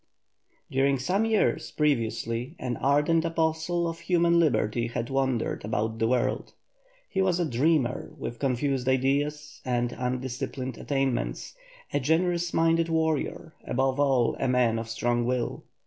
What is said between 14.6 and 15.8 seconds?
of strong will.